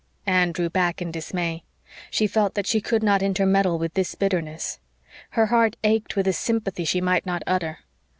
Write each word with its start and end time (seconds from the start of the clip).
Anne 0.25 0.51
drew 0.51 0.67
back 0.67 0.99
in 0.99 1.11
dismay. 1.11 1.63
She 2.09 2.25
felt 2.25 2.55
that 2.55 2.65
she 2.65 2.81
could 2.81 3.03
not 3.03 3.21
intermeddle 3.21 3.77
with 3.77 3.93
this 3.93 4.15
bitterness. 4.15 4.79
Her 5.37 5.45
heart 5.45 5.75
ached 5.83 6.15
with 6.15 6.27
a 6.27 6.33
sympathy 6.33 6.85
she 6.85 7.01
might 7.01 7.27
not 7.27 7.43
utter. 7.45 7.81